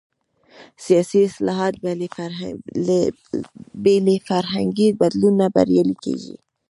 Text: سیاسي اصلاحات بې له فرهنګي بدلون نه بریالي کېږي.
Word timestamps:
سیاسي 0.85 1.19
اصلاحات 1.29 1.73
بې 3.83 3.95
له 4.09 4.15
فرهنګي 4.27 4.87
بدلون 5.01 5.33
نه 5.41 5.47
بریالي 5.55 5.95
کېږي. 6.03 6.35